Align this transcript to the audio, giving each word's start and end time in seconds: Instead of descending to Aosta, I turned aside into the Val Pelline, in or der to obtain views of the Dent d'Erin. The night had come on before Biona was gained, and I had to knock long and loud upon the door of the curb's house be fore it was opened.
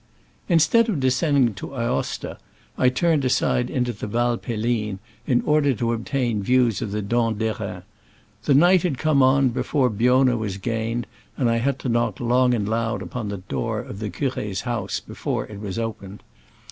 Instead 0.49 0.89
of 0.89 0.99
descending 0.99 1.53
to 1.53 1.75
Aosta, 1.75 2.39
I 2.75 2.89
turned 2.89 3.23
aside 3.23 3.69
into 3.69 3.93
the 3.93 4.07
Val 4.07 4.35
Pelline, 4.35 4.97
in 5.27 5.41
or 5.43 5.61
der 5.61 5.73
to 5.75 5.93
obtain 5.93 6.41
views 6.41 6.81
of 6.81 6.89
the 6.91 7.03
Dent 7.03 7.37
d'Erin. 7.37 7.83
The 8.45 8.55
night 8.55 8.81
had 8.81 8.97
come 8.97 9.21
on 9.21 9.49
before 9.49 9.91
Biona 9.91 10.37
was 10.39 10.57
gained, 10.57 11.05
and 11.37 11.51
I 11.51 11.57
had 11.57 11.77
to 11.81 11.87
knock 11.89 12.19
long 12.19 12.55
and 12.55 12.67
loud 12.67 13.03
upon 13.03 13.29
the 13.29 13.37
door 13.47 13.79
of 13.79 13.99
the 13.99 14.09
curb's 14.09 14.61
house 14.61 14.99
be 14.99 15.13
fore 15.13 15.45
it 15.45 15.59
was 15.61 15.77
opened. 15.77 16.23